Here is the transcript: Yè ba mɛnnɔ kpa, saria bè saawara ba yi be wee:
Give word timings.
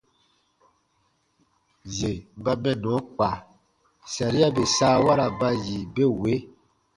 Yè 1.97 2.11
ba 2.43 2.51
mɛnnɔ 2.63 2.91
kpa, 3.15 3.29
saria 4.13 4.47
bè 4.55 4.63
saawara 4.75 5.25
ba 5.39 5.49
yi 5.65 5.77
be 5.95 6.03
wee: 6.19 6.39